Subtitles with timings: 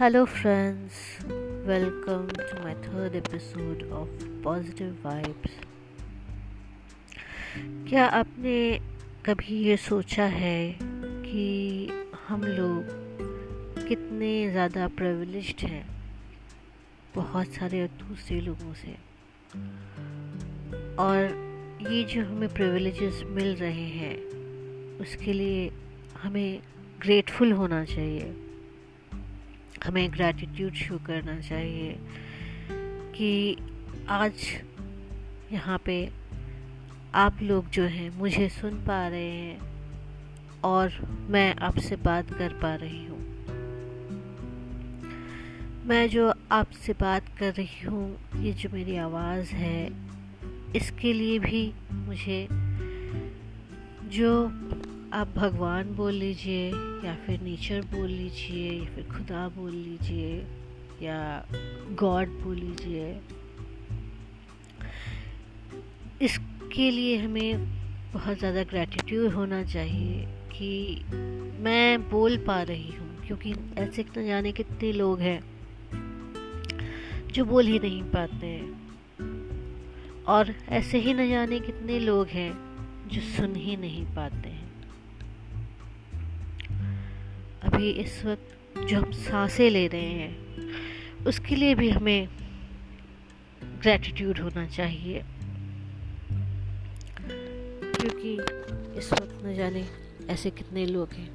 [0.00, 1.18] Hello, friends.
[1.66, 4.08] Welcome to my third episode of
[4.42, 5.50] Positive Vibes.
[7.88, 8.78] क्या आपने
[9.26, 11.44] कभी ये सोचा है कि
[12.28, 15.84] हम लोग कितने ज़्यादा प्रिविलेज्ड हैं
[17.14, 18.96] बहुत सारे दूसरे लोगों से
[20.96, 24.16] और ये जो हमें प्रिविलेजेस मिल रहे हैं
[25.00, 25.70] उसके लिए
[26.22, 26.60] हमें
[27.02, 28.49] ग्रेटफुल होना चाहिए
[29.84, 31.96] हमें ग्रैटिट्यूड शो करना चाहिए
[33.14, 33.56] कि
[34.08, 34.32] आज
[35.52, 36.10] यहाँ पे
[37.14, 39.58] आप लोग जो हैं मुझे सुन पा रहे हैं
[40.64, 40.90] और
[41.30, 43.20] मैं आपसे बात कर पा रही हूँ।
[45.86, 49.90] मैं जो आपसे बात कर रही हूँ, ये जो मेरी आवाज़ है,
[50.76, 52.46] इसके लिए भी मुझे
[54.04, 54.48] जो
[55.12, 56.70] आप भगवान बोल लीजिए,
[57.04, 60.36] या फिर नेचर बोल लीजिए, या फिर खुदा बोल लीजिए,
[61.02, 61.46] या
[61.92, 63.20] गॉड बोल लीजिए।
[66.22, 67.64] इसके लिए हमें
[68.12, 71.04] बहुत ज़्यादा ग्रैटिट्यूड होना चाहिए कि
[71.60, 75.40] मैं बोल पा रही हूँ, क्योंकि ऐसे न जाने कितने लोग हैं
[77.32, 82.52] जो बोल ही नहीं पाते हैं। और ऐसे ही न जाने कितने लोग हैं
[83.08, 84.69] जो सुन ही नहीं पाते हैं।
[87.80, 90.36] अभी इस वक्त जो हम साँसें ले रहे हैं,
[91.24, 92.28] उसके लिए भी हमें
[93.64, 95.22] ग्रैटिट्यूड होना चाहिए।
[97.94, 98.32] क्योंकि
[98.98, 99.86] इस वक्त न जाने
[100.30, 101.30] ऐसे कितने लोग हैं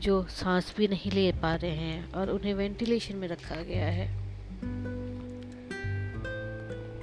[0.00, 4.08] जो सांस भी नहीं ले पा रहे हैं और उन्हें वेंटिलेशन में रखा गया है।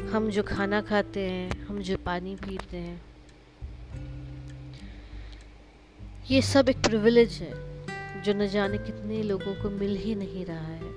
[0.09, 3.01] हम जो खाना खाते हैं, हम जो पानी पीते हैं,
[6.31, 7.78] ये सब एक प्रिविलेज है।
[8.09, 10.91] जो न जाने कितने लोगों को मिल ही नहीं रहा है।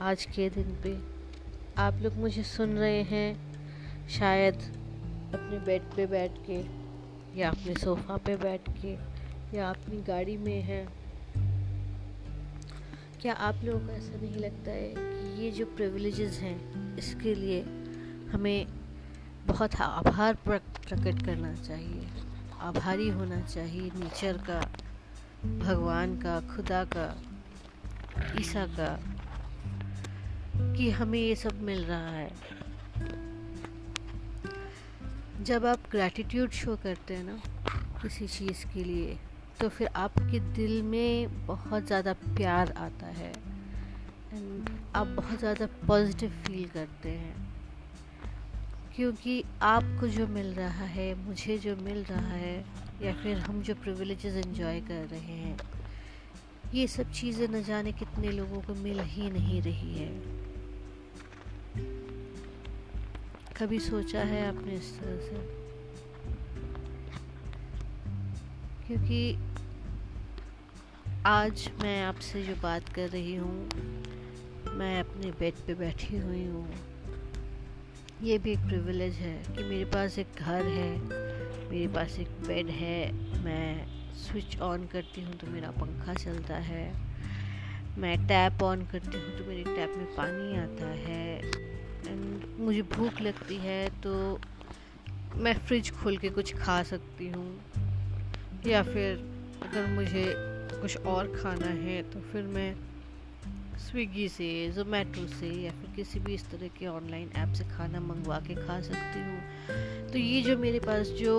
[0.00, 0.98] आज के दिन पे
[1.78, 4.54] आप लोग मुझे सुन रहे हैं, शायद
[5.34, 6.58] अपने बेड पे बैठ के,
[7.40, 8.94] या अपने सोफ़ा पे बैठ के,
[9.56, 10.86] या अपनी गाड़ी में हैं।
[13.22, 17.60] क्या आप लोगों को ऐसा नहीं लगता है कि ये जो प्रिविलेजेस हैं, इसके लिए
[18.32, 18.66] हमें
[19.46, 22.06] बहुत आभार प्रकट करना चाहिए?
[22.64, 24.60] आभारी होना चाहिए नेचर का,
[25.44, 27.06] भगवान का, खुदा का,
[28.40, 28.88] ईसा का,
[30.76, 32.30] कि हमें ये सब मिल रहा है।
[35.44, 37.40] जब आप ग्रैटिट्यूड शो करते हैं ना,
[38.02, 39.18] किसी चीज़ के लिए
[39.60, 43.32] तो फिर आपके दिल में बहुत ज़्यादा प्यार आता है।
[44.32, 47.53] एंड आप बहुत ज़्यादा पॉजिटिव फील करते हैं।
[48.96, 52.64] क्योंकि आपको जो मिल रहा है, मुझे जो मिल रहा है,
[53.02, 55.58] या फिर हम जो प्रिविलेजेस इन्जॉय कर रहे हैं,
[56.74, 60.18] ये सब चीज़ें न जाने कितने लोगों को मिल ही नहीं रही है।
[63.56, 65.64] कभी सोचा है आपने इस तरह से?
[68.86, 69.38] क्योंकि
[71.26, 73.70] आज मैं आपसे जो बात कर रही हूँ,
[74.74, 76.93] मैं अपने बेड पे बैठी हुई हूँ।
[78.22, 80.90] ये भी एक प्रिविलेज है कि मेरे पास एक घर है,
[81.70, 83.12] मेरे पास एक बेड है,
[83.44, 86.84] मैं स्विच ऑन करती हूँ तो मेरा पंखा चलता है,
[87.98, 91.36] मैं टैप ऑन करती हूँ तो मेरे टैप में पानी आता है
[92.08, 94.14] एंड मुझे भूख लगती है तो
[95.36, 97.48] मैं फ्रिज खोल के कुछ खा सकती हूँ,
[98.66, 99.16] या फिर
[99.62, 100.24] अगर मुझे
[100.80, 102.74] कुछ और खाना है तो फिर मैं
[103.78, 108.00] स्विगी से ज़ोमेटो से या फिर किसी भी इस तरह के ऑनलाइन ऐप से खाना
[108.00, 111.34] मंगवा के खा सकती हूँ। तो ये जो मेरे पास जो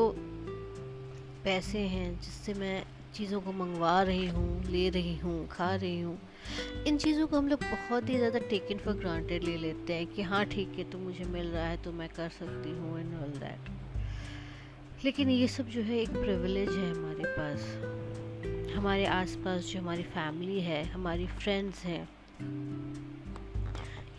[1.44, 2.84] पैसे हैं, जिससे मैं
[3.16, 6.18] चीज़ों को मंगवा रही हूँ, ले रही हूँ, खा रही हूँ,
[6.88, 10.22] इन चीज़ों को हम लोग बहुत ही ज़्यादा टेकन फॉर ग्रांटेड ले लेते हैं कि
[10.22, 13.40] हाँ ठीक है तो मुझे मिल रहा है तो मैं कर सकती हूँ एंड ऑल
[13.40, 13.70] दैट
[15.06, 20.60] लेकिन ये सब जो है एक प्रिविलेज है हमारे पास। हमारे आसपास जो हमारी फैमिली
[20.62, 22.08] है, हमारी फ्रेंड्स हैं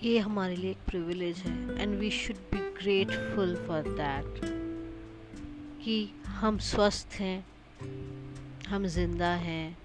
[0.02, 4.40] ये हमारे लिए एक प्रिविलेज है and we should be grateful for that
[5.84, 7.44] कि हम स्वस्थ हैं,
[8.68, 9.76] हम ज़िंदा हैं,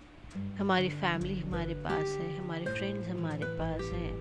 [0.58, 4.14] हमारी फैमिली हमारे पास है, हमारे फ्रेंड्स हमारे पास हैं।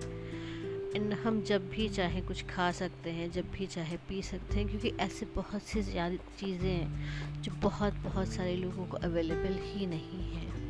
[0.95, 4.67] एंड हम जब भी चाहे कुछ खा सकते हैं, जब भी चाहे पी सकते हैं,
[4.67, 9.85] क्योंकि ऐसे बहुत सी ज़्यादा चीज़ें हैं जो बहुत बहुत सारे लोगों को अवेलेबल ही
[9.85, 10.60] नहीं हैं।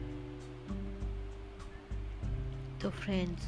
[2.82, 3.42] So, friends,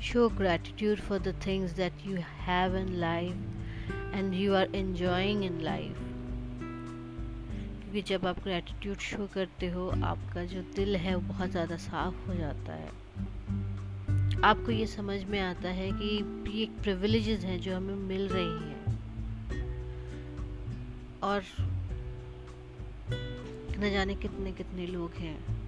[0.00, 2.16] show gratitude for the things that you
[2.46, 3.34] have in life
[4.12, 5.98] and you are enjoying in life.
[7.80, 12.26] क्योंकि जब आप ग्रैटिट्यूड शो करते हो आपका जो दिल है वो बहुत ज़्यादा साफ़
[12.26, 12.88] हो जाता है।
[14.44, 16.16] आपको ये समझ में आता है कि
[16.58, 18.98] ये प्रिविलेज हैं जो हमें मिल रही हैं।
[21.22, 21.44] और
[23.78, 25.67] न जाने कितने कितने लोग हैं।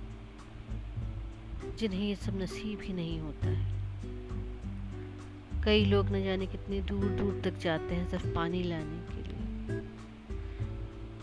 [1.77, 3.81] जिन्हें ये सब नसीब ही नहीं होता है।
[5.65, 9.83] कई लोग न जाने कितनी दूर दूर तक जाते हैं सिर्फ़ पानी लाने के लिए।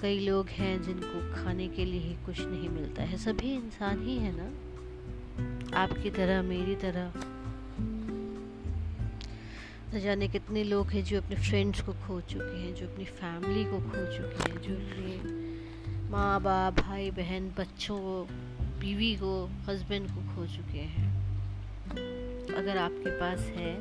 [0.01, 4.17] कई लोग हैं जिनको खाने के लिए ही कुछ नहीं मिलता है। सभी इंसान ही
[4.17, 4.67] है ना?
[5.77, 7.11] आपकी तरह, मेरी तरह।
[9.95, 13.65] न जाने कितने लोग हैं जो अपने फ्रेंड्स को खो चुके हैं, जो अपनी फैमिली
[13.65, 15.37] को खो चुके हैं, जो अपने
[16.09, 18.27] माँ बाप भाई बहन बच्चों को
[18.79, 21.09] बीवी को हस्बैंड को खो चुके हैं।
[22.55, 23.75] अगर आपके पास है,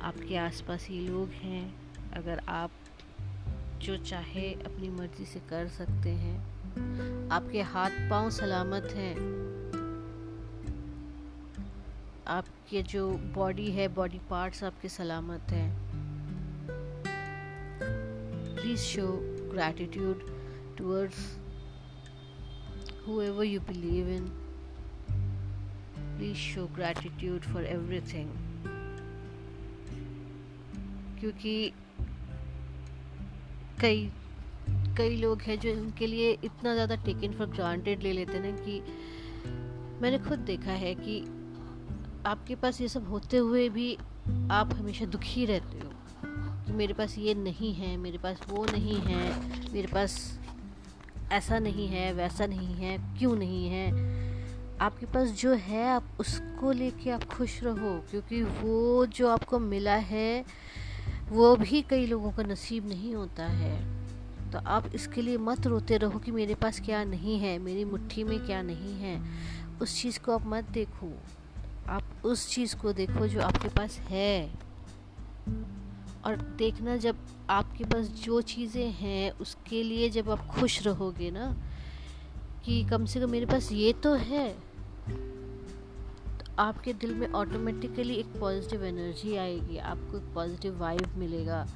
[0.00, 1.74] आपके आसपास ये लोग हैं,
[2.12, 2.70] अगर आप
[3.82, 6.38] जो चाहे अपनी मर्ज़ी से कर सकते हैं,
[7.30, 9.14] आपके हाथ पाँव सलामत हैं,
[12.28, 15.86] आपके जो बॉडी है बॉडी पार्ट्स आपके सलामत हैं
[18.56, 19.06] please show
[19.52, 20.26] gratitude
[20.78, 21.38] towards
[23.06, 24.30] whoever you believe in,
[26.18, 28.28] please show gratitude for everything.
[31.20, 31.72] क्योंकि
[33.80, 34.10] कई
[34.98, 38.80] कई लोग हैं जो इनके लिए इतना ज़्यादा टेकन फॉर ग्रांटेड ले लेते हैं कि
[40.02, 41.18] मैंने खुद देखा है कि
[42.26, 43.94] आपके पास ये सब होते हुए भी
[44.50, 45.90] आप हमेशा दुखी रहते हो
[46.66, 49.24] कि मेरे पास ये नहीं है, मेरे पास वो नहीं है,
[49.72, 50.16] मेरे पास
[51.32, 53.90] ऐसा नहीं है, वैसा नहीं है, क्यों नहीं है?
[54.80, 59.94] आपके पास जो है, आप उसको लेके आप खुश रहो, क्योंकि वो जो आपको मिला
[59.94, 60.44] है,
[61.28, 63.96] वो भी कई लोगों का नसीब नहीं होता है।
[64.52, 68.24] तो आप इसके लिए मत रोते रहो कि मेरे पास क्या नहीं है, मेरी मुट्ठी
[68.24, 69.22] में क्या नहीं है।
[69.82, 71.18] उस चीज़ को आप मत देखो।
[71.88, 74.50] आप उस चीज़ को देखो जो आपके पास है।
[76.26, 77.16] और देखना जब
[77.50, 81.46] आपके पास जो चीज़ें हैं, उसके लिए जब आप खुश रहोगे ना,
[82.64, 84.48] कि कम से कम मेरे पास ये तो है
[86.38, 91.66] तो आपके दिल में ऑटोमेटिकली एक पॉजिटिव एनर्जी आएगी, आपको एक पॉजिटिव वाइब मिलेगा।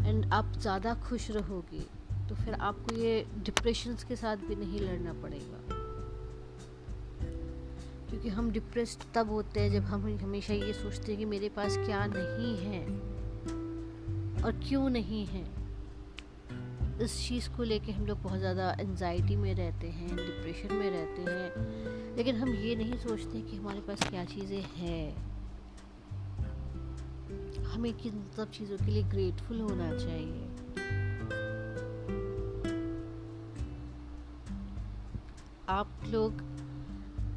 [0.00, 1.80] एंड आप ज़्यादा खुश रहोगे
[2.28, 5.76] तो फिर आपको ये डिप्रेशंस के साथ भी नहीं लड़ना पड़ेगा।
[8.10, 11.76] क्योंकि हम डिप्रेस्ड तब होते हैं जब हम हमेशा ये सोचते हैं कि मेरे पास
[11.78, 13.16] क्या नहीं है।
[14.44, 15.44] और क्यों नहीं है?
[17.02, 21.30] इस चीज़ को लेके हम लोग बहुत ज़्यादा एनजाइटी में रहते हैं डिप्रेशन में रहते
[21.30, 25.28] हैं। लेकिन हम ये नहीं सोचते कि हमारे पास क्या चीज़ें हैं।
[27.64, 30.46] हमें किन सब चीज़ों के लिए ग्रेटफुल होना चाहिए।
[35.68, 36.40] आप लोग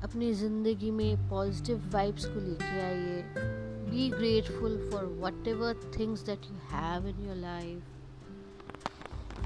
[0.03, 3.60] अपनी ज़िंदगी में पॉजिटिव वाइब्स को लेके आइए।
[3.91, 7.87] Be grateful for whatever things that you have in your life.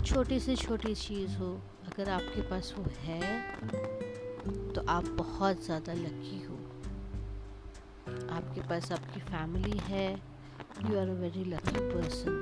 [0.05, 1.49] छोटी से छोटी चीज़ हो,
[1.87, 3.21] अगर आपके पास वो है
[4.73, 6.57] तो आप बहुत ज़्यादा लकी हो।
[8.35, 12.33] आपके पास आपकी फैमिली है you are a very lucky person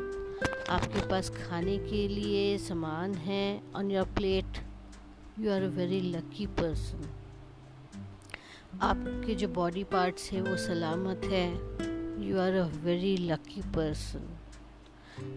[0.70, 3.46] आपके पास खाने के लिए सामान है
[3.76, 4.64] on your plate
[5.40, 7.10] you are a very lucky person
[8.82, 11.93] आपके जो बॉडी पार्ट्स है, वो सलामत है।
[12.24, 14.38] You are a very lucky person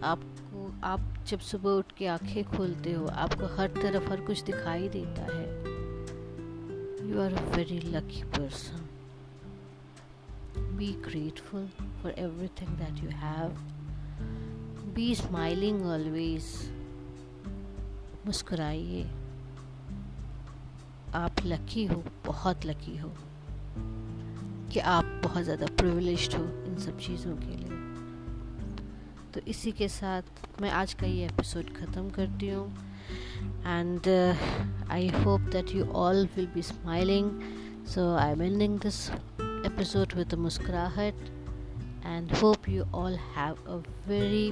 [0.03, 4.89] आपको, आप जब सुबह उठ के आँखें खोलते हो, आपको हर तरफ़ हर कुछ दिखाई
[4.89, 5.47] देता है।
[7.09, 8.89] You are a very lucky person
[10.77, 13.49] be grateful for everything that you have
[14.95, 16.43] be smiling always
[18.25, 19.03] मुस्कुराइए।
[21.13, 23.13] आप लकी हो, बहुत लकी हो।
[24.73, 27.85] कि आप बहुत ज़्यादा प्रिविलेज हो। सब चीज़ों के लिए
[29.33, 32.67] तो इसी के साथ मैं आज का ये एपिसोड ख़त्म करती हूँ
[33.65, 34.07] and
[34.91, 37.31] I hope that you all will be smiling
[37.93, 39.09] so I am ending this
[39.41, 41.29] episode with मुस्कुराहट
[42.05, 44.51] and hope you all have a very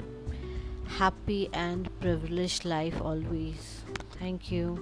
[0.88, 3.84] happy and privileged life always.
[4.12, 4.78] Thank you.